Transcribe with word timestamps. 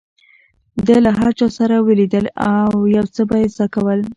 ده 0.85 0.95
له 1.05 1.11
هر 1.19 1.31
چا 1.39 1.47
سره 1.57 1.75
چې 1.79 1.83
ولیدل، 1.87 2.25
يو 2.95 3.05
څه 3.15 3.21
به 3.29 3.35
يې 3.41 3.47
زده 3.55 3.65
کول. 3.73 3.99